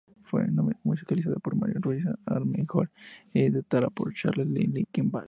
[0.23, 0.47] Fue
[0.83, 2.89] musicalizada por Mario Ruiz Armengol
[3.35, 4.87] y editada por Charles L.
[4.91, 5.19] Kimball.